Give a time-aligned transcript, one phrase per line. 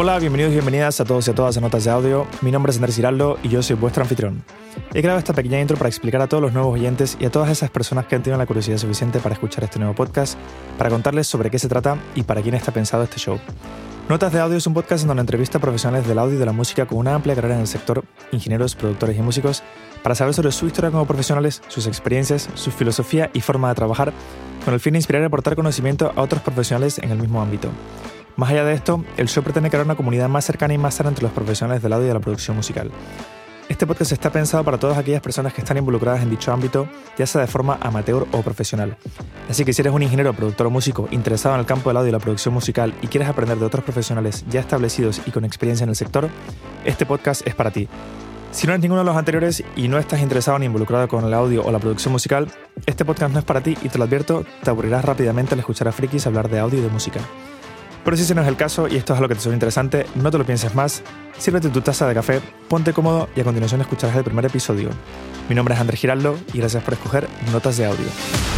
[0.00, 2.28] Hola, bienvenidos y bienvenidas a todos y a todas a Notas de Audio.
[2.40, 4.44] Mi nombre es Andrés Giraldo y yo soy vuestro anfitrión.
[4.94, 7.50] He grabado esta pequeña intro para explicar a todos los nuevos oyentes y a todas
[7.50, 10.38] esas personas que han tenido la curiosidad suficiente para escuchar este nuevo podcast,
[10.78, 13.40] para contarles sobre qué se trata y para quién está pensado este show.
[14.08, 16.46] Notas de Audio es un podcast en donde entrevista a profesionales del audio y de
[16.46, 19.64] la música con una amplia carrera en el sector, ingenieros, productores y músicos,
[20.04, 24.12] para saber sobre su historia como profesionales, sus experiencias, su filosofía y forma de trabajar,
[24.64, 27.68] con el fin de inspirar y aportar conocimiento a otros profesionales en el mismo ámbito.
[28.38, 31.08] Más allá de esto, el show pretende crear una comunidad más cercana y más sana
[31.08, 32.92] entre los profesionales del audio y de la producción musical.
[33.68, 36.88] Este podcast está pensado para todas aquellas personas que están involucradas en dicho ámbito,
[37.18, 38.96] ya sea de forma amateur o profesional.
[39.50, 42.10] Así que si eres un ingeniero, productor o músico interesado en el campo del audio
[42.10, 45.82] y la producción musical y quieres aprender de otros profesionales ya establecidos y con experiencia
[45.82, 46.28] en el sector,
[46.84, 47.88] este podcast es para ti.
[48.52, 51.34] Si no eres ninguno de los anteriores y no estás interesado ni involucrado con el
[51.34, 52.46] audio o la producción musical,
[52.86, 55.88] este podcast no es para ti y te lo advierto, te aburrirás rápidamente al escuchar
[55.88, 57.18] a frikis hablar de audio y de música.
[58.04, 60.06] Pero si ese no es el caso y esto es algo que te suena interesante,
[60.14, 61.02] no te lo pienses más,
[61.38, 64.90] sírvete tu taza de café, ponte cómodo y a continuación escucharás el primer episodio.
[65.48, 68.57] Mi nombre es Andrés Giraldo y gracias por escoger Notas de Audio.